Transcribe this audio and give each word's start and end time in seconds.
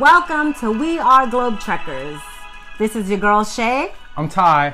Welcome 0.00 0.54
to 0.54 0.72
We 0.72 0.98
Are 0.98 1.26
Globe 1.26 1.60
Trekkers. 1.60 2.18
This 2.78 2.96
is 2.96 3.10
your 3.10 3.18
girl 3.18 3.44
Shay. 3.44 3.92
I'm 4.16 4.30
Ty. 4.30 4.72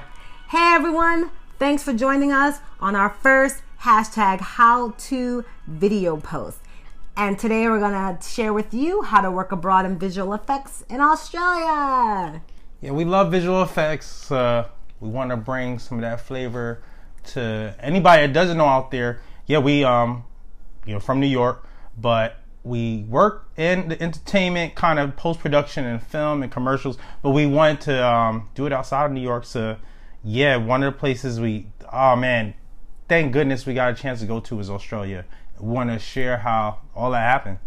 Hey 0.51 0.73
everyone, 0.73 1.33
thanks 1.59 1.83
for 1.83 1.93
joining 1.93 2.31
us 2.31 2.61
on 2.79 2.95
our 2.95 3.11
first 3.11 3.61
hashtag 3.81 4.39
how 4.41 4.91
to 4.91 5.45
video 5.67 6.17
post. 6.17 6.59
And 7.17 7.37
today 7.37 7.67
we're 7.67 7.81
gonna 7.81 8.21
share 8.23 8.53
with 8.53 8.73
you 8.73 9.03
how 9.03 9.21
to 9.21 9.33
work 9.33 9.51
abroad 9.51 9.85
in 9.85 9.99
visual 9.99 10.33
effects 10.33 10.85
in 10.89 11.01
Australia. 11.01 12.41
Yeah, 12.81 12.93
we 12.93 13.05
love 13.05 13.33
visual 13.33 13.65
effects. 13.65 14.31
Uh, 14.31 14.69
we 15.01 15.09
want 15.09 15.31
to 15.31 15.37
bring 15.37 15.81
some 15.81 15.99
of 15.99 16.03
that 16.03 16.21
flavor 16.21 16.85
to 17.33 17.75
anybody 17.81 18.29
that 18.29 18.33
doesn't 18.33 18.57
know 18.57 18.67
out 18.67 18.93
there. 18.93 19.19
Yeah, 19.47 19.59
we 19.59 19.83
um, 19.83 20.23
you 20.87 20.95
know, 20.95 21.01
from 21.01 21.19
New 21.19 21.27
York, 21.27 21.67
but 21.99 22.37
we 22.67 23.05
work 23.09 23.49
in 23.57 23.89
the 23.89 24.03
entertainment 24.03 24.75
kind 24.75 24.99
of 24.99 25.17
post 25.17 25.39
production 25.39 25.85
and 25.87 26.03
film 26.03 26.43
and 26.43 26.51
commercials, 26.51 26.99
but 27.23 27.31
we 27.31 27.47
wanted 27.47 27.81
to 27.83 28.07
um, 28.07 28.49
do 28.57 28.67
it 28.67 28.73
outside 28.73 29.07
of 29.07 29.13
New 29.13 29.21
York. 29.21 29.45
So, 29.45 29.77
yeah, 30.25 30.57
one 30.57 30.83
of 30.83 30.93
the 30.93 30.99
places 30.99 31.39
we, 31.39 31.69
oh 31.93 32.17
man, 32.17 32.55
thank 33.09 33.33
goodness 33.33 33.67
we 33.67 33.75
got 33.75 33.93
a 33.93 33.95
chance 33.95 34.19
to 34.21 34.27
go 34.27 34.41
to 34.41 34.59
is 34.59 34.69
Australia. 34.69 35.25
Want 35.61 35.91
to 35.91 35.99
share 36.01 36.39
how 36.39 36.81
all 36.95 37.13
that 37.13 37.21
happened? 37.21 37.59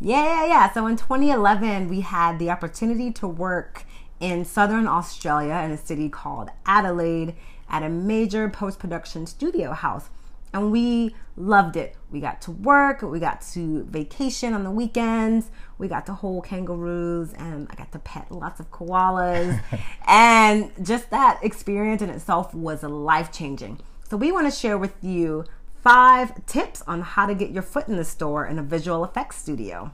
Yeah, 0.00 0.24
yeah, 0.24 0.46
yeah. 0.46 0.72
So 0.72 0.86
in 0.86 0.96
2011, 0.96 1.88
we 1.88 2.00
had 2.00 2.38
the 2.38 2.50
opportunity 2.50 3.12
to 3.12 3.28
work 3.28 3.84
in 4.20 4.46
southern 4.46 4.88
Australia 4.88 5.60
in 5.64 5.70
a 5.70 5.76
city 5.76 6.08
called 6.08 6.48
Adelaide 6.64 7.34
at 7.68 7.82
a 7.82 7.90
major 7.90 8.48
post 8.48 8.78
production 8.78 9.26
studio 9.26 9.72
house 9.72 10.08
and 10.56 10.72
we 10.72 11.14
loved 11.36 11.76
it. 11.76 11.94
We 12.10 12.20
got 12.20 12.40
to 12.42 12.50
work, 12.50 13.02
we 13.02 13.20
got 13.20 13.42
to 13.52 13.84
vacation 13.84 14.54
on 14.54 14.64
the 14.64 14.70
weekends, 14.70 15.50
we 15.76 15.86
got 15.86 16.06
to 16.06 16.14
hold 16.14 16.46
kangaroos, 16.46 17.34
and 17.34 17.68
I 17.70 17.74
got 17.74 17.92
to 17.92 17.98
pet 17.98 18.32
lots 18.32 18.58
of 18.58 18.70
koalas. 18.70 19.60
and 20.06 20.72
just 20.82 21.10
that 21.10 21.38
experience 21.42 22.00
in 22.00 22.08
itself 22.08 22.54
was 22.54 22.82
life 22.82 23.30
changing. 23.30 23.80
So, 24.08 24.16
we 24.16 24.32
want 24.32 24.46
to 24.46 24.50
share 24.50 24.78
with 24.78 24.94
you 25.02 25.44
five 25.82 26.46
tips 26.46 26.82
on 26.86 27.02
how 27.02 27.26
to 27.26 27.34
get 27.34 27.50
your 27.50 27.62
foot 27.62 27.86
in 27.86 27.96
the 27.96 28.04
store 28.04 28.46
in 28.46 28.58
a 28.58 28.62
visual 28.62 29.04
effects 29.04 29.36
studio. 29.36 29.92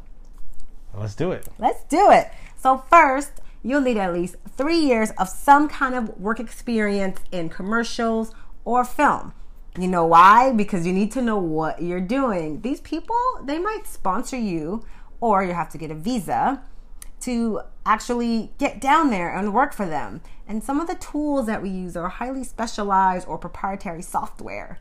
Let's 0.94 1.16
do 1.16 1.33
it. 1.33 1.48
Let's 1.58 1.83
do 1.84 2.10
it. 2.12 2.30
So, 2.56 2.84
first, 2.88 3.33
you'll 3.64 3.80
need 3.80 3.96
at 3.96 4.12
least 4.12 4.36
three 4.56 4.78
years 4.78 5.10
of 5.18 5.28
some 5.28 5.68
kind 5.68 5.94
of 5.96 6.20
work 6.20 6.38
experience 6.38 7.20
in 7.33 7.48
commercials 7.48 8.33
or 8.64 8.84
film. 8.84 9.33
You 9.78 9.88
know 9.88 10.04
why? 10.04 10.52
Because 10.52 10.86
you 10.86 10.92
need 10.92 11.12
to 11.12 11.22
know 11.22 11.38
what 11.38 11.82
you're 11.82 12.00
doing. 12.00 12.60
These 12.60 12.80
people, 12.82 13.16
they 13.44 13.58
might 13.58 13.86
sponsor 13.86 14.36
you, 14.36 14.84
or 15.20 15.42
you 15.42 15.54
have 15.54 15.70
to 15.70 15.78
get 15.78 15.90
a 15.90 15.94
visa 15.94 16.62
to 17.20 17.60
actually 17.86 18.50
get 18.58 18.80
down 18.80 19.10
there 19.10 19.34
and 19.34 19.54
work 19.54 19.72
for 19.72 19.86
them. 19.86 20.20
And 20.46 20.62
some 20.62 20.80
of 20.80 20.88
the 20.88 20.96
tools 20.96 21.46
that 21.46 21.62
we 21.62 21.70
use 21.70 21.96
are 21.96 22.08
highly 22.08 22.44
specialized 22.44 23.26
or 23.26 23.38
proprietary 23.38 24.02
software. 24.02 24.78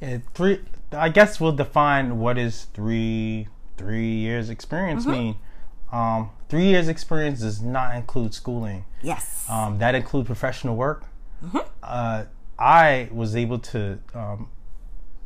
Yeah, 0.00 0.18
three. 0.32 0.60
I 0.92 1.10
guess 1.10 1.40
we'll 1.40 1.52
define 1.52 2.18
what 2.18 2.38
is 2.38 2.64
three 2.72 3.48
three 3.76 4.14
years 4.14 4.48
experience 4.50 5.04
mm-hmm. 5.04 5.12
mean. 5.12 5.36
Um, 5.92 6.30
three 6.48 6.66
years 6.66 6.88
experience 6.88 7.40
does 7.40 7.60
not 7.60 7.96
include 7.96 8.32
schooling. 8.32 8.84
Yes. 9.02 9.44
Um, 9.48 9.78
that 9.78 9.94
includes 9.94 10.26
professional 10.26 10.76
work. 10.76 11.04
Mm-hmm. 11.44 11.58
Uh, 11.82 12.24
I 12.60 13.08
was 13.10 13.34
able 13.34 13.58
to 13.58 13.98
um, 14.12 14.50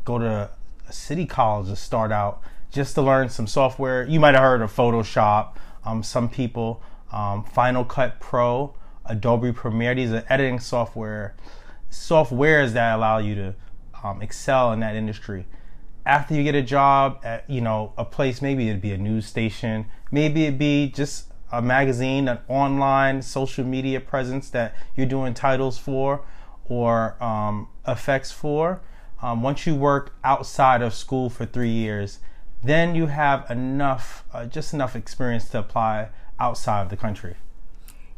go 0.05 0.19
to 0.19 0.51
a 0.89 0.93
city 0.93 1.27
college 1.27 1.69
to 1.69 1.77
start 1.77 2.13
out 2.13 2.41
just 2.71 2.95
to 2.95 3.03
learn 3.03 3.29
some 3.29 3.49
software. 3.49 4.07
You 4.07 4.21
might 4.21 4.35
have 4.35 4.43
heard 4.43 4.63
of 4.63 4.75
Photoshop. 4.75 5.57
Um, 5.85 6.03
some 6.03 6.29
people, 6.29 6.81
um, 7.13 7.45
Final 7.45 7.85
Cut 7.85 8.21
Pro, 8.21 8.75
Adobe 9.05 9.53
Premiere. 9.53 9.95
These 9.97 10.13
are 10.13 10.25
editing 10.29 10.61
software, 10.61 11.35
softwares 11.91 12.73
that 12.73 12.95
allow 12.97 13.19
you 13.19 13.35
to 13.35 13.55
um, 14.03 14.23
excel 14.23 14.73
in 14.73 14.81
that 14.81 14.95
industry. 14.95 15.47
After 16.07 16.35
you 16.35 16.43
get 16.45 16.55
a 16.55 16.63
job 16.63 17.21
at, 17.25 17.49
you 17.51 17.61
know, 17.61 17.93
a 17.99 18.05
place, 18.05 18.41
maybe 18.41 18.69
it'd 18.69 18.81
be 18.81 18.93
a 18.93 18.99
news 18.99 19.27
station, 19.27 19.87
maybe 20.11 20.45
it'd 20.45 20.59
be 20.59 20.89
just 20.89 21.33
a 21.51 21.61
magazine, 21.61 22.29
an 22.29 22.39
online 22.49 23.23
social 23.23 23.65
media 23.65 24.01
presence 24.01 24.51
that 24.51 24.75
you're 24.97 25.07
doing 25.07 25.35
titles 25.35 25.79
for 25.79 26.25
or 26.67 27.23
um, 27.23 27.69
effects 27.87 28.33
for. 28.33 28.81
Um, 29.23 29.43
once 29.43 29.67
you 29.67 29.75
work 29.75 30.15
outside 30.23 30.83
of 30.83 30.93
school 30.95 31.31
for 31.31 31.47
three 31.47 31.71
years, 31.71 32.19
then 32.63 32.95
you 32.95 33.07
have 33.07 33.51
enough, 33.51 34.25
uh, 34.33 34.47
just 34.47 34.75
enough 34.75 34.97
experience 34.97 35.49
to 35.51 35.59
apply 35.59 36.09
outside 36.39 36.83
of 36.83 36.89
the 36.89 36.97
country. 36.97 37.37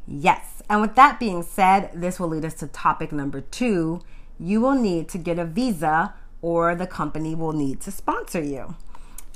Yes. 0.06 0.62
And 0.68 0.80
with 0.80 0.94
that 0.94 1.18
being 1.18 1.42
said, 1.42 1.90
this 1.94 2.18
will 2.18 2.28
lead 2.28 2.44
us 2.44 2.54
to 2.54 2.66
topic 2.68 3.12
number 3.12 3.40
two. 3.40 4.00
You 4.38 4.60
will 4.60 4.74
need 4.74 5.08
to 5.10 5.18
get 5.18 5.38
a 5.38 5.44
visa, 5.44 6.14
or 6.42 6.74
the 6.74 6.86
company 6.86 7.34
will 7.34 7.52
need 7.52 7.80
to 7.82 7.90
sponsor 7.90 8.42
you. 8.42 8.76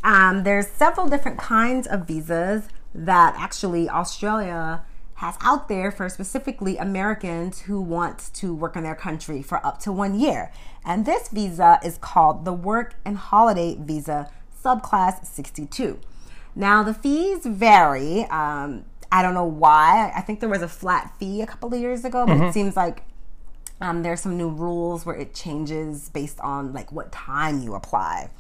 Um, 0.03 0.45
there's 0.45 0.69
several 0.69 1.09
different 1.09 1.39
kinds 1.39 1.87
of 1.87 2.07
visas 2.07 2.69
that 2.95 3.35
actually 3.39 3.89
Australia 3.89 4.85
has 5.21 5.37
out 5.43 5.69
there 5.69 5.93
for 5.93 6.09
specifically 6.09 6.79
Americans 6.79 7.61
who 7.61 7.79
want 7.79 8.31
to 8.33 8.55
work 8.55 8.75
in 8.75 8.83
their 8.83 8.95
country 8.95 9.43
for 9.43 9.65
up 9.67 9.79
to 9.79 9.93
one 9.93 10.19
year. 10.19 10.51
And 10.83 11.05
this 11.05 11.29
visa 11.29 11.79
is 11.85 11.99
called 11.99 12.47
the 12.47 12.55
Work 12.55 12.95
and 13.05 13.19
Holiday 13.19 13.77
Visa 13.79 14.31
Subclass 14.65 15.27
62. 15.27 16.01
Now, 16.55 16.83
the 16.83 16.95
fees 16.95 17.45
vary. 17.45 18.23
Um, 18.31 18.87
I 19.13 19.21
don't 19.21 19.35
know 19.35 19.45
why. 19.45 20.11
I 20.17 20.23
think 20.23 20.41
there 20.41 20.49
was 20.49 20.63
a 20.63 20.69
flat 20.69 21.15
fee 21.19 21.43
a 21.43 21.47
couple 21.47 21.75
of 21.75 21.79
years 21.79 22.07
ago, 22.07 22.25
but 22.25 22.37
mm-hmm. 22.37 22.45
it 22.45 22.55
seems 22.55 22.75
like 22.75 23.03
um, 23.83 24.03
there's 24.03 24.23
some 24.23 24.39
new 24.39 24.49
rules 24.49 25.05
where 25.05 25.17
it 25.17 25.35
changes 25.35 26.09
based 26.09 26.41
on 26.41 26.73
like 26.73 26.91
what 26.93 27.13
time 27.13 27.63
you 27.63 27.75
apply. 27.75 28.31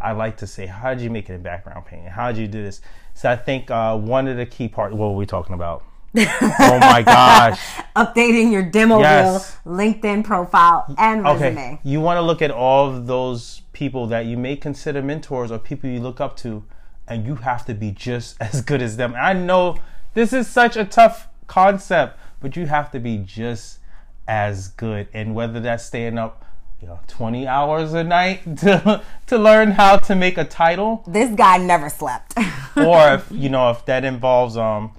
I 0.00 0.12
like 0.12 0.36
to 0.38 0.46
say, 0.46 0.66
how 0.66 0.94
did 0.94 1.02
you 1.02 1.10
make 1.10 1.30
it 1.30 1.34
in 1.34 1.42
background 1.42 1.86
painting? 1.86 2.08
How 2.08 2.30
did 2.30 2.40
you 2.40 2.48
do 2.48 2.62
this? 2.62 2.80
So 3.14 3.30
I 3.30 3.36
think 3.36 3.70
uh, 3.70 3.96
one 3.96 4.28
of 4.28 4.36
the 4.36 4.46
key 4.46 4.68
parts, 4.68 4.94
what 4.94 5.08
were 5.08 5.16
we 5.16 5.26
talking 5.26 5.54
about? 5.54 5.82
oh 6.16 6.78
my 6.80 7.02
gosh. 7.02 7.60
Updating 7.96 8.52
your 8.52 8.62
demo 8.62 9.00
yes. 9.00 9.56
reel, 9.64 9.76
LinkedIn 9.76 10.22
profile, 10.22 10.84
and 10.96 11.24
resume. 11.24 11.46
Okay. 11.46 11.80
You 11.82 12.00
want 12.00 12.18
to 12.18 12.22
look 12.22 12.40
at 12.40 12.52
all 12.52 12.88
of 12.88 13.06
those 13.06 13.62
people 13.72 14.06
that 14.08 14.26
you 14.26 14.36
may 14.36 14.56
consider 14.56 15.02
mentors 15.02 15.50
or 15.50 15.58
people 15.58 15.90
you 15.90 16.00
look 16.00 16.20
up 16.20 16.36
to, 16.38 16.64
and 17.08 17.26
you 17.26 17.36
have 17.36 17.64
to 17.66 17.74
be 17.74 17.90
just 17.90 18.36
as 18.40 18.60
good 18.60 18.80
as 18.80 18.96
them. 18.96 19.14
I 19.16 19.32
know 19.32 19.78
this 20.14 20.32
is 20.32 20.46
such 20.46 20.76
a 20.76 20.84
tough 20.84 21.28
concept, 21.48 22.18
but 22.40 22.56
you 22.56 22.66
have 22.66 22.92
to 22.92 23.00
be 23.00 23.18
just 23.18 23.78
as 24.26 24.68
good. 24.68 25.08
And 25.12 25.34
whether 25.34 25.60
that's 25.60 25.84
staying 25.84 26.18
up, 26.18 26.44
you 26.80 26.88
know, 26.88 27.00
20 27.08 27.46
hours 27.46 27.92
a 27.94 28.04
night 28.04 28.56
to 28.58 29.02
to 29.26 29.38
learn 29.38 29.72
how 29.72 29.96
to 29.98 30.14
make 30.14 30.36
a 30.38 30.44
title. 30.44 31.02
This 31.06 31.34
guy 31.34 31.56
never 31.58 31.88
slept. 31.88 32.34
or 32.76 33.14
if 33.14 33.26
you 33.30 33.48
know 33.48 33.70
if 33.70 33.84
that 33.86 34.04
involves 34.04 34.56
um 34.56 34.92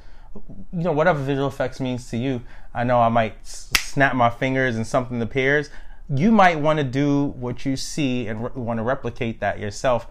you 0.73 0.83
know 0.83 0.91
whatever 0.91 1.21
visual 1.21 1.47
effects 1.47 1.79
means 1.79 2.09
to 2.09 2.17
you. 2.17 2.41
I 2.73 2.83
know 2.83 2.99
I 2.99 3.09
might 3.09 3.35
snap 3.45 4.15
my 4.15 4.29
fingers 4.29 4.75
and 4.75 4.85
something 4.85 5.21
appears. 5.21 5.69
you 6.13 6.31
might 6.31 6.59
want 6.59 6.77
to 6.77 6.83
do 6.83 7.27
what 7.39 7.65
you 7.65 7.75
see 7.77 8.27
and 8.27 8.43
re- 8.43 8.49
want 8.55 8.77
to 8.79 8.83
replicate 8.83 9.39
that 9.39 9.59
yourself. 9.59 10.07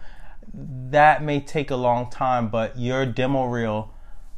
That 0.52 1.22
may 1.22 1.40
take 1.40 1.70
a 1.70 1.76
long 1.76 2.10
time, 2.10 2.49
but 2.49 2.78
your 2.78 3.05
demo 3.06 3.44
reel, 3.46 3.93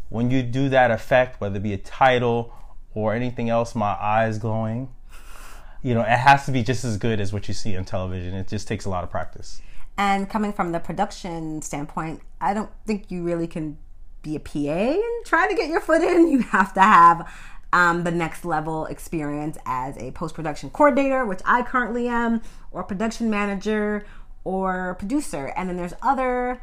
when 0.08 0.30
you 0.30 0.42
do 0.42 0.68
that 0.70 0.90
effect, 0.90 1.40
whether 1.40 1.56
it 1.56 1.62
be 1.62 1.72
a 1.72 1.78
title 1.78 2.52
or 2.96 3.14
anything 3.14 3.50
else, 3.50 3.74
my 3.74 3.94
eyes 4.00 4.38
glowing, 4.38 4.88
you 5.82 5.94
know, 5.94 6.00
it 6.00 6.18
has 6.18 6.46
to 6.46 6.50
be 6.50 6.62
just 6.62 6.82
as 6.82 6.96
good 6.96 7.20
as 7.20 7.30
what 7.32 7.46
you 7.46 7.52
see 7.52 7.76
on 7.76 7.84
television. 7.84 8.34
It 8.34 8.48
just 8.48 8.66
takes 8.66 8.86
a 8.86 8.90
lot 8.90 9.04
of 9.04 9.10
practice. 9.10 9.60
And 9.98 10.28
coming 10.28 10.52
from 10.52 10.72
the 10.72 10.80
production 10.80 11.60
standpoint, 11.60 12.22
I 12.40 12.54
don't 12.54 12.70
think 12.86 13.10
you 13.10 13.22
really 13.22 13.46
can 13.46 13.76
be 14.22 14.34
a 14.34 14.40
PA 14.40 14.58
and 14.58 15.26
try 15.26 15.46
to 15.46 15.54
get 15.54 15.68
your 15.68 15.80
foot 15.80 16.02
in. 16.02 16.28
You 16.28 16.38
have 16.40 16.72
to 16.74 16.80
have 16.80 17.30
um, 17.72 18.04
the 18.04 18.10
next 18.10 18.46
level 18.46 18.86
experience 18.86 19.58
as 19.66 19.96
a 19.98 20.10
post 20.12 20.34
production 20.34 20.70
coordinator, 20.70 21.26
which 21.26 21.40
I 21.44 21.62
currently 21.62 22.08
am, 22.08 22.40
or 22.70 22.82
production 22.82 23.28
manager, 23.28 24.06
or 24.42 24.94
producer. 24.94 25.52
And 25.54 25.68
then 25.68 25.76
there's 25.76 25.94
other 26.00 26.62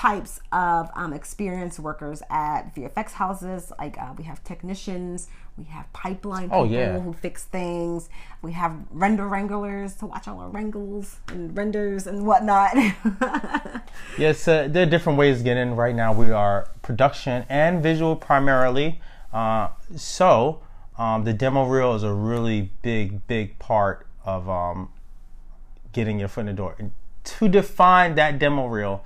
types 0.00 0.40
of 0.52 0.90
um, 0.96 1.12
experienced 1.12 1.78
workers 1.78 2.22
at 2.30 2.74
VFX 2.74 3.12
houses. 3.12 3.70
Like 3.78 3.98
uh, 3.98 4.14
we 4.16 4.24
have 4.24 4.42
technicians, 4.42 5.28
we 5.58 5.64
have 5.64 5.92
pipeline 5.92 6.44
people 6.44 6.60
Oh, 6.60 6.64
yeah. 6.64 6.98
who 6.98 7.12
fix 7.12 7.44
things, 7.44 8.08
we 8.40 8.52
have 8.52 8.74
render 8.90 9.28
wranglers 9.28 9.94
to 9.96 10.06
watch 10.06 10.26
all 10.28 10.40
our 10.40 10.48
wrangles 10.48 11.16
and 11.28 11.54
renders 11.56 12.06
and 12.06 12.24
whatnot. 12.26 12.74
Yes, 14.18 14.46
uh, 14.48 14.66
there 14.68 14.82
are 14.86 14.90
different 14.90 15.18
ways 15.18 15.38
to 15.38 15.44
get 15.44 15.56
in. 15.56 15.74
Right 15.76 15.94
now, 15.94 16.12
we 16.12 16.30
are 16.30 16.68
production 16.82 17.44
and 17.48 17.82
visual 17.82 18.16
primarily. 18.16 19.00
Uh, 19.32 19.68
so, 19.96 20.60
um, 20.98 21.24
the 21.24 21.32
demo 21.32 21.64
reel 21.66 21.94
is 21.94 22.02
a 22.02 22.12
really 22.12 22.70
big, 22.82 23.26
big 23.26 23.58
part 23.58 24.06
of 24.24 24.48
um, 24.48 24.90
getting 25.92 26.18
your 26.18 26.28
foot 26.28 26.40
in 26.42 26.46
the 26.46 26.52
door. 26.52 26.74
And 26.78 26.92
to 27.24 27.48
define 27.48 28.14
that 28.16 28.38
demo 28.38 28.66
reel, 28.66 29.02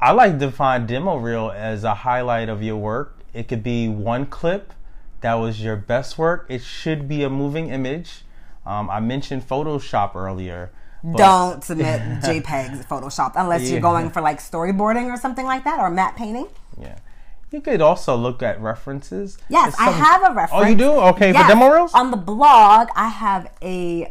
I 0.00 0.12
like 0.12 0.32
to 0.38 0.46
define 0.46 0.86
demo 0.86 1.16
reel 1.16 1.50
as 1.54 1.82
a 1.84 1.94
highlight 1.94 2.48
of 2.48 2.62
your 2.62 2.76
work. 2.76 3.18
It 3.34 3.48
could 3.48 3.62
be 3.62 3.88
one 3.88 4.26
clip 4.26 4.72
that 5.20 5.34
was 5.34 5.60
your 5.60 5.76
best 5.76 6.16
work. 6.16 6.46
It 6.48 6.62
should 6.62 7.08
be 7.08 7.24
a 7.24 7.30
moving 7.30 7.68
image. 7.70 8.22
Um, 8.64 8.88
I 8.90 9.00
mentioned 9.00 9.48
Photoshop 9.48 10.14
earlier. 10.14 10.70
Don't 11.16 11.62
submit 11.64 12.00
JPEGs 12.22 12.86
Photoshop 12.86 13.32
unless 13.36 13.70
you're 13.70 13.80
going 13.80 14.10
for 14.10 14.20
like 14.20 14.38
storyboarding 14.38 15.06
or 15.06 15.16
something 15.16 15.46
like 15.46 15.64
that 15.64 15.80
or 15.80 15.90
matte 15.90 16.16
painting. 16.16 16.48
Yeah. 16.80 16.98
You 17.50 17.62
could 17.62 17.80
also 17.80 18.14
look 18.14 18.42
at 18.42 18.60
references. 18.60 19.38
Yes, 19.48 19.68
It's 19.68 19.80
I 19.80 19.90
have 19.90 20.30
a 20.30 20.34
reference. 20.34 20.66
Oh, 20.66 20.68
you 20.68 20.76
do? 20.76 20.90
Okay, 20.90 21.32
Yes. 21.32 21.42
for 21.42 21.48
demo 21.48 21.72
reels? 21.72 21.94
On 21.94 22.10
the 22.10 22.16
blog, 22.18 22.88
I 22.94 23.08
have 23.08 23.50
a 23.62 24.06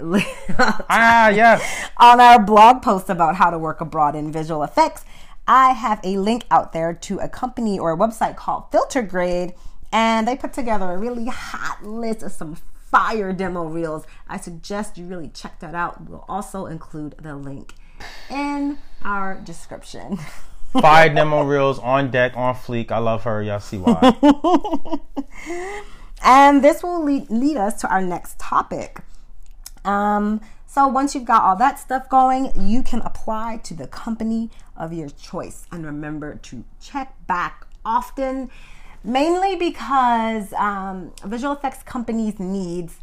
ah, 0.89 1.29
yes. 1.29 1.89
on 1.97 2.19
our 2.19 2.39
blog 2.39 2.81
post 2.81 3.09
about 3.11 3.35
how 3.35 3.51
to 3.51 3.59
work 3.59 3.79
abroad 3.79 4.15
in 4.15 4.31
visual 4.31 4.63
effects. 4.63 5.05
I 5.47 5.71
have 5.71 5.99
a 6.03 6.17
link 6.17 6.45
out 6.51 6.73
there 6.73 6.93
to 6.93 7.19
a 7.19 7.29
company 7.29 7.79
or 7.79 7.91
a 7.91 7.97
website 7.97 8.35
called 8.35 8.71
FilterGrade, 8.71 9.55
and 9.91 10.27
they 10.27 10.35
put 10.35 10.53
together 10.53 10.91
a 10.91 10.97
really 10.97 11.27
hot 11.27 11.83
list 11.83 12.21
of 12.23 12.31
some 12.31 12.57
fire 12.91 13.33
demo 13.33 13.65
reels. 13.65 14.05
I 14.27 14.37
suggest 14.37 14.97
you 14.97 15.05
really 15.05 15.29
check 15.29 15.59
that 15.59 15.75
out. 15.75 16.09
We'll 16.09 16.25
also 16.27 16.65
include 16.65 17.15
the 17.21 17.35
link 17.35 17.73
in 18.29 18.77
our 19.03 19.35
description. 19.35 20.19
Five 20.81 21.15
demo 21.15 21.43
reels 21.43 21.79
on 21.79 22.11
deck, 22.11 22.33
on 22.35 22.53
fleek. 22.53 22.91
I 22.91 22.97
love 22.97 23.23
her. 23.23 23.41
Y'all 23.41 23.59
see 23.59 23.77
why. 23.77 24.13
And 26.23 26.63
this 26.63 26.83
will 26.83 27.03
lead, 27.03 27.29
lead 27.29 27.57
us 27.57 27.79
to 27.81 27.89
our 27.89 28.01
next 28.01 28.39
topic. 28.39 29.01
Um, 29.85 30.41
so 30.77 30.87
once 30.87 31.15
you've 31.15 31.25
got 31.25 31.41
all 31.41 31.55
that 31.55 31.79
stuff 31.79 32.07
going, 32.07 32.51
you 32.55 32.83
can 32.83 33.01
apply 33.01 33.57
to 33.63 33.73
the 33.73 33.87
company 33.87 34.51
of 34.75 34.93
your 34.93 35.09
choice. 35.09 35.65
And 35.71 35.83
remember 35.83 36.35
to 36.35 36.63
check 36.79 37.15
back 37.25 37.65
often, 37.83 38.51
mainly 39.03 39.55
because 39.55 40.53
um, 40.53 41.13
visual 41.25 41.53
effects 41.53 41.81
companies' 41.81 42.39
needs 42.39 42.99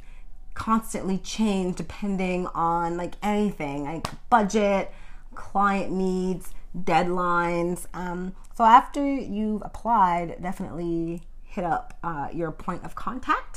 constantly 0.54 1.18
change 1.18 1.74
depending 1.74 2.46
on 2.54 2.96
like 2.96 3.14
anything, 3.24 3.86
like 3.86 4.06
budget, 4.30 4.92
client 5.34 5.90
needs, 5.90 6.54
deadlines. 6.78 7.86
Um, 7.92 8.36
so 8.56 8.62
after 8.62 9.04
you've 9.04 9.62
applied, 9.62 10.40
definitely 10.40 11.22
hit 11.42 11.64
up 11.64 11.98
uh, 12.04 12.28
your 12.32 12.52
point 12.52 12.84
of 12.84 12.94
contact 12.94 13.53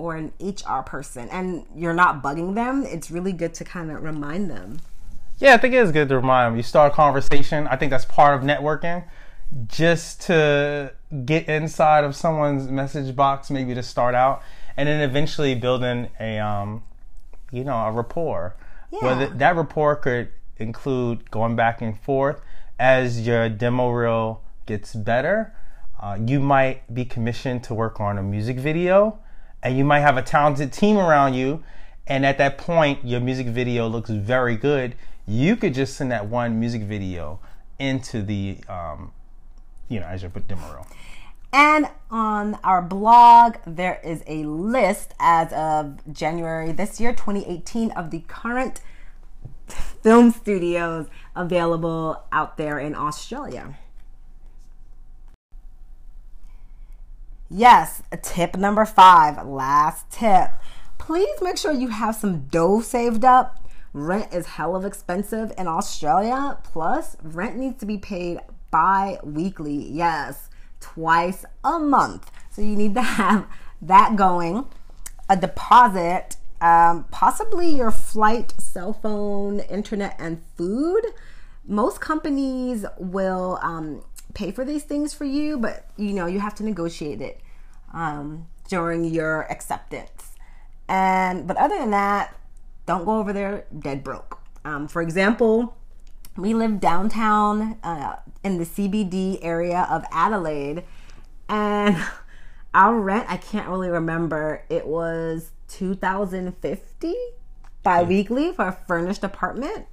or 0.00 0.16
an 0.16 0.32
HR 0.40 0.80
person 0.84 1.28
and 1.30 1.66
you're 1.76 1.92
not 1.94 2.22
bugging 2.22 2.54
them, 2.54 2.84
it's 2.86 3.10
really 3.10 3.32
good 3.32 3.52
to 3.54 3.64
kind 3.64 3.90
of 3.90 4.02
remind 4.02 4.50
them. 4.50 4.78
yeah, 5.38 5.54
I 5.54 5.58
think 5.58 5.74
it 5.74 5.78
is 5.78 5.92
good 5.92 6.08
to 6.08 6.16
remind 6.16 6.52
them. 6.52 6.56
You 6.56 6.62
start 6.62 6.92
a 6.92 6.94
conversation. 6.94 7.66
I 7.68 7.76
think 7.76 7.90
that's 7.90 8.04
part 8.06 8.34
of 8.34 8.42
networking. 8.46 9.04
Just 9.66 10.22
to 10.22 10.92
get 11.24 11.48
inside 11.48 12.04
of 12.04 12.14
someone's 12.14 12.68
message 12.68 13.14
box, 13.16 13.50
maybe 13.50 13.74
to 13.74 13.82
start 13.82 14.14
out, 14.14 14.42
and 14.76 14.88
then 14.88 15.00
eventually 15.00 15.54
building 15.54 16.08
a, 16.20 16.38
um, 16.38 16.82
you 17.50 17.64
know, 17.64 17.74
a 17.76 17.90
rapport. 17.90 18.54
Whether 18.90 19.22
Yeah. 19.24 19.30
that 19.36 19.56
rapport 19.56 19.96
could 19.96 20.28
include 20.58 21.30
going 21.30 21.56
back 21.56 21.80
and 21.82 21.98
forth 22.00 22.40
as 22.78 23.26
your 23.26 23.48
demo 23.48 23.90
reel 23.90 24.40
gets 24.66 24.94
better. 24.94 25.52
Uh, 26.00 26.16
you 26.24 26.38
might 26.40 26.92
be 26.94 27.04
commissioned 27.04 27.62
to 27.64 27.74
work 27.74 28.00
on 28.00 28.18
a 28.18 28.22
music 28.22 28.58
video, 28.58 29.18
and 29.62 29.76
you 29.76 29.84
might 29.84 30.00
have 30.00 30.16
a 30.16 30.22
talented 30.22 30.72
team 30.72 30.96
around 30.96 31.34
you. 31.34 31.62
And 32.06 32.26
at 32.26 32.38
that 32.38 32.58
point, 32.58 33.04
your 33.04 33.20
music 33.20 33.46
video 33.46 33.88
looks 33.88 34.10
very 34.10 34.56
good. 34.56 34.96
You 35.26 35.54
could 35.56 35.74
just 35.74 35.96
send 35.96 36.10
that 36.10 36.26
one 36.26 36.58
music 36.58 36.82
video 36.82 37.38
into 37.78 38.22
the, 38.22 38.58
um, 38.68 39.12
you 39.88 40.00
know, 40.00 40.06
as 40.06 40.22
your 40.22 40.30
demo. 40.30 40.86
And 41.52 41.88
on 42.10 42.58
our 42.62 42.80
blog, 42.80 43.56
there 43.66 44.00
is 44.04 44.22
a 44.26 44.44
list 44.44 45.14
as 45.18 45.52
of 45.52 46.00
January 46.12 46.72
this 46.72 47.00
year, 47.00 47.12
2018, 47.12 47.90
of 47.92 48.10
the 48.10 48.20
current 48.28 48.80
film 50.02 50.30
studios 50.30 51.06
available 51.34 52.22
out 52.32 52.56
there 52.56 52.78
in 52.78 52.94
Australia. 52.94 53.76
Yes, 57.52 58.00
tip 58.22 58.56
number 58.56 58.84
five, 58.84 59.44
last 59.44 60.08
tip. 60.08 60.50
Please 60.98 61.42
make 61.42 61.56
sure 61.56 61.72
you 61.72 61.88
have 61.88 62.14
some 62.14 62.42
dough 62.46 62.80
saved 62.80 63.24
up. 63.24 63.68
Rent 63.92 64.32
is 64.32 64.46
hell 64.46 64.76
of 64.76 64.84
expensive 64.84 65.52
in 65.58 65.66
Australia. 65.66 66.58
Plus, 66.62 67.16
rent 67.24 67.56
needs 67.56 67.80
to 67.80 67.86
be 67.86 67.98
paid 67.98 68.38
bi 68.70 69.18
weekly. 69.24 69.74
Yes, 69.90 70.48
twice 70.78 71.44
a 71.64 71.80
month. 71.80 72.30
So 72.52 72.62
you 72.62 72.76
need 72.76 72.94
to 72.94 73.02
have 73.18 73.48
that 73.82 74.14
going. 74.14 74.66
A 75.28 75.36
deposit, 75.36 76.36
um, 76.60 77.06
possibly 77.10 77.68
your 77.68 77.90
flight, 77.90 78.54
cell 78.60 78.92
phone, 78.92 79.58
internet, 79.58 80.14
and 80.20 80.40
food. 80.56 81.02
Most 81.66 82.00
companies 82.00 82.84
will 82.96 83.58
um, 83.60 84.04
pay 84.34 84.50
for 84.50 84.64
these 84.64 84.84
things 84.84 85.12
for 85.14 85.24
you, 85.24 85.58
but 85.58 85.86
you 85.96 86.12
know 86.12 86.26
you 86.26 86.40
have 86.40 86.54
to 86.56 86.64
negotiate 86.64 87.20
it 87.20 87.40
um, 87.92 88.46
during 88.68 89.04
your 89.04 89.50
acceptance. 89.50 90.32
And 90.88 91.46
but 91.46 91.56
other 91.56 91.78
than 91.78 91.90
that, 91.90 92.36
don't 92.86 93.04
go 93.04 93.18
over 93.18 93.32
there 93.32 93.66
dead 93.78 94.02
broke. 94.02 94.40
Um, 94.64 94.88
for 94.88 95.00
example, 95.02 95.76
we 96.36 96.54
live 96.54 96.80
downtown 96.80 97.78
uh, 97.82 98.16
in 98.42 98.58
the 98.58 98.64
CBD 98.64 99.38
area 99.42 99.86
of 99.90 100.04
Adelaide, 100.10 100.84
and 101.48 101.96
our 102.74 102.98
rent 102.98 103.26
I 103.28 103.36
can't 103.36 103.68
really 103.68 103.88
remember. 103.88 104.64
It 104.68 104.86
was 104.86 105.52
two 105.68 105.94
thousand 105.94 106.56
fifty 106.58 107.16
bi-weekly 107.82 108.52
for 108.52 108.66
a 108.68 108.72
furnished 108.72 109.24
apartment. 109.24 109.86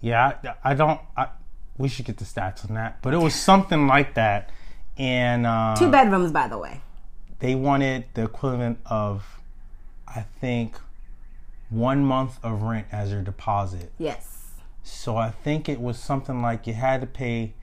Yeah, 0.00 0.34
I, 0.44 0.72
I 0.72 0.74
don't. 0.74 1.00
I, 1.16 1.28
we 1.78 1.88
should 1.88 2.04
get 2.04 2.18
the 2.18 2.24
stats 2.24 2.68
on 2.68 2.74
that, 2.76 3.02
but 3.02 3.14
it 3.14 3.18
was 3.18 3.34
something 3.34 3.86
like 3.86 4.14
that. 4.14 4.50
And 4.96 5.44
uh, 5.46 5.74
Two 5.76 5.90
bedrooms, 5.90 6.30
by 6.32 6.46
the 6.48 6.58
way. 6.58 6.80
they 7.40 7.54
wanted 7.54 8.04
the 8.14 8.22
equivalent 8.24 8.78
of, 8.86 9.40
I 10.06 10.20
think, 10.40 10.76
one 11.70 12.04
month 12.04 12.38
of 12.44 12.62
rent 12.62 12.86
as 12.92 13.10
your 13.10 13.22
deposit. 13.22 13.92
Yes. 13.98 14.52
So 14.84 15.16
I 15.16 15.30
think 15.30 15.68
it 15.68 15.80
was 15.80 15.98
something 15.98 16.42
like 16.42 16.66
you 16.66 16.74
had 16.74 17.00
to 17.00 17.06
pay 17.06 17.54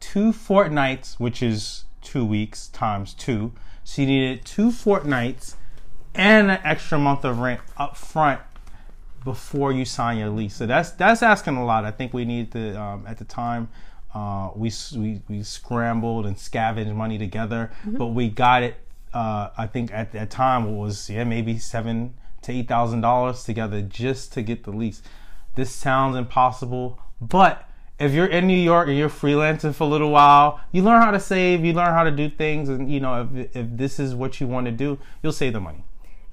two 0.00 0.32
fortnights, 0.32 1.20
which 1.20 1.42
is 1.42 1.84
two 2.00 2.24
weeks 2.24 2.66
times 2.68 3.14
two. 3.14 3.52
So 3.84 4.02
you 4.02 4.08
needed 4.08 4.44
two 4.44 4.70
fortnights 4.72 5.54
and 6.14 6.50
an 6.50 6.58
extra 6.64 6.98
month 6.98 7.24
of 7.24 7.38
rent 7.38 7.60
up 7.76 7.96
front 7.96 8.40
before 9.24 9.72
you 9.72 9.84
sign 9.84 10.18
your 10.18 10.30
lease. 10.30 10.54
So 10.56 10.66
that's 10.66 10.90
that's 10.90 11.22
asking 11.22 11.56
a 11.56 11.64
lot. 11.64 11.84
I 11.84 11.90
think 11.90 12.12
we 12.12 12.24
need 12.24 12.52
to 12.52 12.80
um, 12.80 13.06
at 13.06 13.18
the 13.18 13.24
time. 13.24 13.68
Uh, 14.14 14.50
we, 14.54 14.70
we 14.94 15.22
we 15.28 15.42
scrambled 15.42 16.26
and 16.26 16.38
scavenged 16.38 16.94
money 16.94 17.16
together, 17.16 17.70
but 17.98 18.08
we 18.08 18.28
got 18.28 18.62
it. 18.62 18.76
Uh, 19.14 19.48
I 19.56 19.66
think 19.66 19.92
at 19.92 20.12
that 20.12 20.30
time 20.30 20.66
it 20.66 20.72
was 20.76 21.08
yeah 21.08 21.24
maybe 21.24 21.58
seven 21.58 22.14
to 22.42 22.52
eight 22.52 22.68
thousand 22.68 23.00
dollars 23.00 23.44
together 23.44 23.80
just 23.80 24.32
to 24.34 24.42
get 24.42 24.64
the 24.64 24.70
lease. 24.70 25.02
This 25.54 25.74
sounds 25.74 26.16
impossible, 26.16 26.98
but 27.20 27.68
if 27.98 28.12
you're 28.12 28.26
in 28.26 28.46
New 28.46 28.58
York 28.58 28.88
and 28.88 28.96
you're 28.98 29.08
freelancing 29.08 29.74
for 29.74 29.84
a 29.84 29.86
little 29.86 30.10
while, 30.10 30.60
you 30.72 30.82
learn 30.82 31.00
how 31.00 31.10
to 31.10 31.20
save, 31.20 31.64
you 31.64 31.72
learn 31.72 31.92
how 31.94 32.04
to 32.04 32.10
do 32.10 32.28
things, 32.28 32.68
and 32.68 32.90
you 32.90 33.00
know 33.00 33.28
if 33.32 33.56
if 33.56 33.66
this 33.70 33.98
is 33.98 34.14
what 34.14 34.40
you 34.40 34.46
want 34.46 34.66
to 34.66 34.72
do, 34.72 34.98
you'll 35.22 35.32
save 35.32 35.52
the 35.52 35.60
money. 35.60 35.84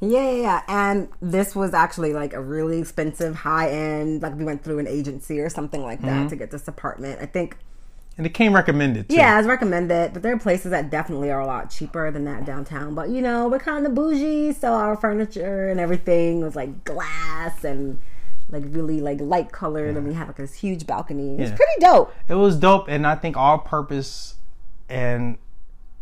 Yeah, 0.01 0.31
yeah, 0.31 0.41
yeah, 0.41 0.61
and 0.69 1.09
this 1.21 1.55
was 1.55 1.73
actually 1.73 2.13
like 2.13 2.33
a 2.33 2.41
really 2.41 2.79
expensive, 2.79 3.35
high 3.35 3.69
end. 3.69 4.21
Like 4.21 4.35
we 4.35 4.45
went 4.45 4.63
through 4.63 4.79
an 4.79 4.87
agency 4.87 5.39
or 5.41 5.49
something 5.49 5.83
like 5.83 6.01
that 6.01 6.07
Mm-hmm. 6.07 6.27
to 6.29 6.35
get 6.37 6.51
this 6.51 6.67
apartment. 6.67 7.19
I 7.21 7.25
think. 7.25 7.57
And 8.17 8.25
it 8.25 8.33
came 8.33 8.53
recommended 8.53 9.07
too. 9.09 9.15
Yeah, 9.15 9.39
it's 9.39 9.47
recommended, 9.47 10.11
but 10.13 10.21
there 10.23 10.33
are 10.33 10.39
places 10.39 10.71
that 10.71 10.89
definitely 10.89 11.31
are 11.31 11.39
a 11.39 11.45
lot 11.45 11.69
cheaper 11.69 12.11
than 12.11 12.25
that 12.25 12.45
downtown. 12.45 12.93
But 12.95 13.09
you 13.09 13.21
know, 13.21 13.47
we're 13.49 13.59
kind 13.59 13.85
of 13.85 13.93
bougie, 13.95 14.53
so 14.53 14.73
our 14.73 14.95
furniture 14.97 15.69
and 15.69 15.79
everything 15.79 16.41
was 16.41 16.55
like 16.55 16.83
glass 16.85 17.63
and 17.63 17.99
like 18.49 18.63
really 18.67 18.99
like 19.01 19.19
light 19.21 19.51
colored, 19.51 19.95
and 19.97 20.07
we 20.07 20.13
have 20.13 20.27
like 20.27 20.37
this 20.37 20.53
huge 20.55 20.85
balcony. 20.87 21.37
It's 21.39 21.51
Yeah. 21.51 21.55
pretty 21.57 21.79
dope. 21.81 22.13
it 22.29 22.35
was 22.35 22.55
dope 22.57 22.87
and 22.87 23.05
i 23.05 23.15
think 23.15 23.37
our 23.37 23.57
purpose 23.59 24.35
and 24.89 25.37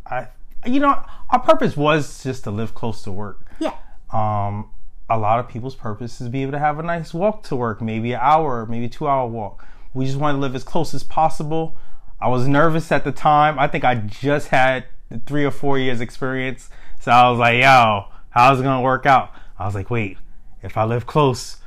i 0.06 0.28
you 0.66 0.80
know 0.80 0.98
our 1.30 1.40
purpose 1.40 1.76
was 1.76 2.24
just 2.24 2.44
to 2.46 2.52
live 2.52 2.74
close 2.74 3.02
to 3.04 3.12
work 3.12 3.46
Yeah. 3.60 3.74
Um 4.12 4.70
a 5.10 5.18
lot 5.18 5.40
of 5.40 5.48
people's 5.48 5.76
purpose 5.76 6.20
is 6.20 6.28
to 6.28 6.32
be 6.32 6.42
able 6.42 6.52
to 6.52 6.60
have 6.60 6.80
a 6.80 6.84
nice 6.84 7.14
walk 7.14 7.44
to 7.44 7.56
work 7.56 7.82
maybe 7.82 8.14
an 8.14 8.20
hour 8.22 8.66
maybe 8.66 8.90
two 8.90 9.08
hour 9.08 9.28
walk 9.28 9.66
we 9.94 10.06
just 10.06 10.18
want 10.18 10.36
to 10.36 10.40
live 10.40 10.56
as 10.56 10.64
close 10.64 10.94
as 10.94 11.04
possible 11.04 11.76
i 12.20 12.28
was 12.28 12.48
nervous 12.48 12.92
at 12.92 13.04
the 13.04 13.12
time 13.12 13.58
i 13.58 13.68
think 13.68 13.84
i 13.84 13.96
just 13.96 14.50
had 14.50 14.86
three 15.26 15.46
or 15.46 15.52
four 15.52 15.80
years 15.80 16.02
experience 16.02 16.70
so 17.00 17.12
i 17.12 17.30
was 17.30 17.40
like 17.40 17.62
yo 17.62 18.06
how's 18.32 18.60
it 18.60 18.64
gonna 18.64 18.82
work 18.82 19.06
out 19.06 19.32
i 19.58 19.66
was 19.66 19.76
like 19.76 19.90
wait 19.90 20.18
if 20.62 20.78
i 20.78 20.84
live 20.84 21.06
close 21.06 21.58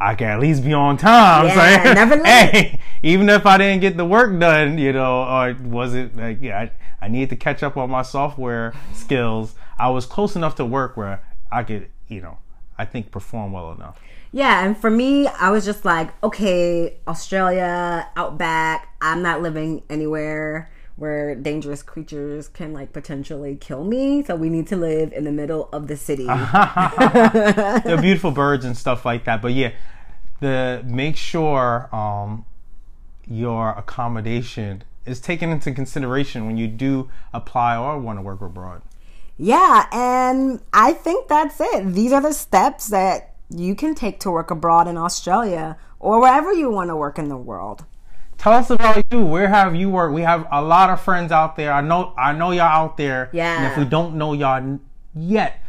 I 0.00 0.14
can 0.14 0.28
at 0.28 0.40
least 0.40 0.64
be 0.64 0.72
on 0.72 0.96
time. 0.96 1.46
Yeah, 1.46 1.82
so, 1.84 1.92
never 1.94 2.16
late. 2.16 2.26
hey, 2.26 2.80
even 3.02 3.28
if 3.28 3.44
I 3.44 3.58
didn't 3.58 3.80
get 3.82 3.96
the 3.96 4.04
work 4.04 4.38
done, 4.40 4.78
you 4.78 4.92
know, 4.92 5.24
or 5.24 5.54
was 5.62 5.94
it 5.94 6.16
like, 6.16 6.38
yeah, 6.40 6.58
I, 6.58 6.70
I 7.04 7.08
needed 7.08 7.30
to 7.30 7.36
catch 7.36 7.62
up 7.62 7.76
on 7.76 7.90
my 7.90 8.02
software 8.02 8.72
skills. 8.94 9.54
I 9.78 9.90
was 9.90 10.06
close 10.06 10.36
enough 10.36 10.54
to 10.56 10.64
work 10.64 10.96
where 10.96 11.22
I 11.52 11.62
could, 11.62 11.88
you 12.08 12.20
know, 12.20 12.38
I 12.78 12.84
think 12.84 13.10
perform 13.10 13.52
well 13.52 13.72
enough. 13.72 14.00
Yeah, 14.32 14.64
and 14.64 14.76
for 14.76 14.90
me, 14.90 15.26
I 15.26 15.50
was 15.50 15.64
just 15.64 15.84
like, 15.84 16.10
okay, 16.22 16.96
Australia, 17.08 18.08
outback. 18.16 18.94
I'm 19.00 19.22
not 19.22 19.42
living 19.42 19.82
anywhere 19.90 20.70
where 21.00 21.34
dangerous 21.34 21.82
creatures 21.82 22.46
can 22.46 22.74
like 22.74 22.92
potentially 22.92 23.56
kill 23.56 23.84
me. 23.84 24.22
So 24.22 24.36
we 24.36 24.50
need 24.50 24.66
to 24.68 24.76
live 24.76 25.12
in 25.14 25.24
the 25.24 25.32
middle 25.32 25.70
of 25.72 25.88
the 25.88 25.96
city. 25.96 26.26
They're 27.84 28.00
beautiful 28.00 28.30
birds 28.30 28.66
and 28.66 28.76
stuff 28.76 29.06
like 29.06 29.24
that. 29.24 29.40
But 29.40 29.54
yeah, 29.54 29.72
the 30.40 30.82
make 30.84 31.16
sure 31.16 31.88
um, 31.94 32.44
your 33.26 33.70
accommodation 33.70 34.84
is 35.06 35.20
taken 35.20 35.48
into 35.48 35.72
consideration 35.72 36.46
when 36.46 36.58
you 36.58 36.68
do 36.68 37.10
apply 37.32 37.76
or 37.76 37.98
want 37.98 38.18
to 38.18 38.22
work 38.22 38.42
abroad. 38.42 38.82
Yeah, 39.42 39.86
and 39.90 40.60
I 40.70 40.92
think 40.92 41.28
that's 41.28 41.62
it. 41.62 41.94
These 41.94 42.12
are 42.12 42.20
the 42.20 42.34
steps 42.34 42.88
that 42.88 43.36
you 43.48 43.74
can 43.74 43.94
take 43.94 44.20
to 44.20 44.30
work 44.30 44.50
abroad 44.50 44.86
in 44.86 44.98
Australia 44.98 45.78
or 45.98 46.20
wherever 46.20 46.52
you 46.52 46.70
want 46.70 46.90
to 46.90 46.96
work 46.96 47.18
in 47.18 47.30
the 47.30 47.38
world. 47.38 47.86
Tell 48.36 48.52
us 48.52 48.68
about 48.68 49.02
you. 49.10 49.24
Where 49.24 49.48
have 49.48 49.74
you 49.74 49.88
worked? 49.88 50.12
We 50.12 50.20
have 50.20 50.46
a 50.52 50.60
lot 50.60 50.90
of 50.90 51.00
friends 51.00 51.32
out 51.32 51.56
there. 51.56 51.72
I 51.72 51.80
know, 51.80 52.12
I 52.18 52.34
know 52.34 52.50
y'all 52.50 52.64
out 52.64 52.98
there. 52.98 53.30
Yeah. 53.32 53.56
And 53.56 53.72
if 53.72 53.78
we 53.78 53.86
don't 53.86 54.16
know 54.16 54.34
y'all 54.34 54.78
yet, 55.14 55.64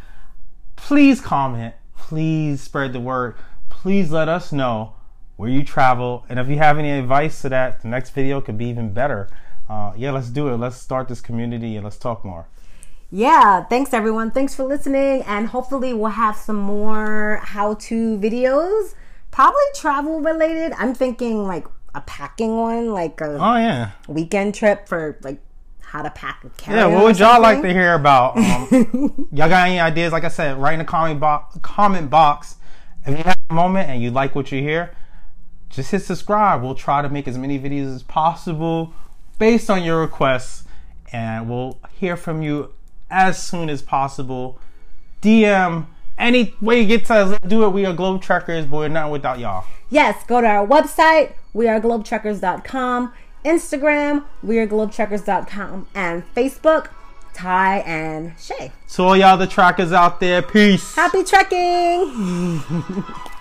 please 0.76 1.22
comment. 1.22 1.74
Please 1.96 2.60
spread 2.60 2.92
the 2.92 3.00
word. 3.00 3.36
Please 3.70 4.10
let 4.10 4.28
us 4.28 4.52
know 4.52 4.92
where 5.36 5.48
you 5.48 5.64
travel. 5.64 6.26
And 6.28 6.38
if 6.38 6.46
you 6.46 6.58
have 6.58 6.78
any 6.78 6.90
advice 6.90 7.40
to 7.40 7.48
that, 7.48 7.80
the 7.80 7.88
next 7.88 8.10
video 8.10 8.42
could 8.42 8.58
be 8.58 8.66
even 8.66 8.92
better. 8.92 9.30
Uh, 9.66 9.94
yeah, 9.96 10.10
let's 10.10 10.28
do 10.28 10.48
it. 10.48 10.58
Let's 10.58 10.76
start 10.76 11.08
this 11.08 11.22
community 11.22 11.76
and 11.76 11.84
let's 11.84 11.96
talk 11.96 12.22
more. 12.22 12.48
Yeah, 13.14 13.64
thanks 13.64 13.92
everyone. 13.92 14.30
Thanks 14.30 14.54
for 14.54 14.64
listening. 14.64 15.22
And 15.26 15.48
hopefully, 15.48 15.92
we'll 15.92 16.12
have 16.12 16.34
some 16.34 16.56
more 16.56 17.40
how 17.42 17.74
to 17.74 18.18
videos, 18.18 18.94
probably 19.30 19.60
travel 19.74 20.20
related. 20.20 20.72
I'm 20.78 20.94
thinking 20.94 21.46
like 21.46 21.66
a 21.94 22.00
packing 22.00 22.56
one, 22.56 22.90
like 22.92 23.20
a 23.20 23.34
Oh 23.34 23.56
yeah. 23.56 23.90
weekend 24.08 24.54
trip 24.54 24.88
for 24.88 25.18
like 25.22 25.40
how 25.82 26.00
to 26.00 26.08
pack 26.08 26.42
a 26.44 26.48
carry 26.50 26.78
Yeah, 26.78 26.86
what 26.86 27.04
would 27.04 27.18
y'all 27.18 27.42
like 27.42 27.60
to 27.60 27.70
hear 27.70 27.92
about? 27.94 28.36
Um, 28.72 29.28
y'all 29.30 29.50
got 29.50 29.68
any 29.68 29.78
ideas? 29.78 30.10
Like 30.10 30.24
I 30.24 30.28
said, 30.28 30.56
write 30.56 30.72
in 30.72 30.78
the 30.78 30.84
comment 30.86 31.20
box. 31.20 31.58
Comment 31.60 32.08
box. 32.08 32.56
If 33.04 33.18
you 33.18 33.24
have 33.24 33.36
a 33.50 33.52
moment 33.54 33.90
and 33.90 34.00
you 34.02 34.10
like 34.10 34.34
what 34.34 34.50
you 34.50 34.62
hear, 34.62 34.94
just 35.68 35.90
hit 35.90 36.00
subscribe. 36.00 36.62
We'll 36.62 36.74
try 36.74 37.02
to 37.02 37.10
make 37.10 37.28
as 37.28 37.36
many 37.36 37.58
videos 37.58 37.94
as 37.94 38.02
possible 38.02 38.94
based 39.38 39.68
on 39.68 39.82
your 39.82 40.00
requests, 40.00 40.64
and 41.12 41.50
we'll 41.50 41.78
hear 41.98 42.16
from 42.16 42.40
you 42.40 42.72
as 43.12 43.40
soon 43.40 43.70
as 43.70 43.82
possible. 43.82 44.58
DM 45.20 45.86
any 46.18 46.54
way 46.60 46.80
you 46.80 46.86
get 46.86 47.04
to 47.06 47.14
us. 47.14 47.38
Do 47.46 47.64
it. 47.64 47.68
We 47.68 47.86
are 47.86 47.92
Globe 47.92 48.22
Trekkers, 48.22 48.66
but 48.66 48.78
we're 48.78 48.88
not 48.88 49.10
without 49.10 49.38
y'all. 49.38 49.64
Yes, 49.90 50.24
go 50.26 50.40
to 50.40 50.46
our 50.46 50.66
website, 50.66 51.34
weareglobetrekkers.com, 51.54 53.12
Instagram, 53.44 54.24
weareglobetrekkers.com, 54.44 55.86
and 55.94 56.34
Facebook, 56.34 56.88
Ty 57.34 57.80
and 57.80 58.32
Shay. 58.38 58.72
So 58.86 59.08
all 59.08 59.16
y'all 59.16 59.36
the 59.36 59.46
trackers 59.46 59.92
out 59.92 60.18
there, 60.18 60.40
peace. 60.40 60.94
Happy 60.94 61.22
trekking! 61.22 63.04